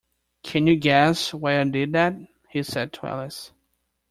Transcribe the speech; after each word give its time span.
‘Can 0.41 0.65
you 0.65 0.77
guess 0.77 1.31
why 1.31 1.59
I 1.61 1.63
did 1.65 1.93
that?’ 1.93 2.15
he 2.49 2.63
said 2.63 2.91
to 2.93 3.05
Alice. 3.05 3.51